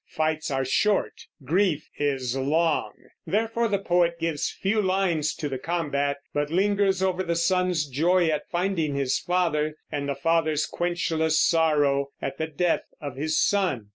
Fights 0.07 0.49
are 0.49 0.65
short; 0.65 1.13
grief 1.45 1.87
is 1.99 2.35
long; 2.35 2.93
therefore 3.27 3.67
the 3.67 3.77
poet 3.77 4.17
gives 4.19 4.49
few 4.49 4.81
lines 4.81 5.35
to 5.35 5.47
the 5.47 5.59
combat, 5.59 6.17
but 6.33 6.49
lingers 6.49 7.03
over 7.03 7.21
the 7.21 7.35
son's 7.35 7.85
joy 7.87 8.25
at 8.27 8.49
finding 8.49 8.95
his 8.95 9.19
father, 9.19 9.75
and 9.91 10.09
the 10.09 10.15
father's 10.15 10.65
quenchless 10.65 11.37
sorrow 11.37 12.07
at 12.19 12.39
the 12.39 12.47
death 12.47 12.85
of 12.99 13.15
his 13.15 13.39
son. 13.39 13.89